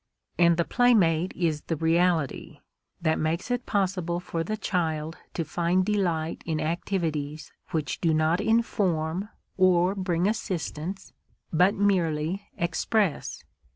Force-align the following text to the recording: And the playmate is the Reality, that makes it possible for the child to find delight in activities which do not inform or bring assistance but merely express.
And 0.39 0.57
the 0.57 0.65
playmate 0.65 1.31
is 1.35 1.61
the 1.61 1.75
Reality, 1.75 2.57
that 3.03 3.19
makes 3.19 3.51
it 3.51 3.67
possible 3.67 4.19
for 4.19 4.43
the 4.43 4.57
child 4.57 5.15
to 5.35 5.45
find 5.45 5.85
delight 5.85 6.41
in 6.43 6.59
activities 6.59 7.53
which 7.69 8.01
do 8.01 8.11
not 8.11 8.41
inform 8.41 9.29
or 9.57 9.93
bring 9.93 10.27
assistance 10.27 11.13
but 11.53 11.75
merely 11.75 12.49
express. 12.57 13.43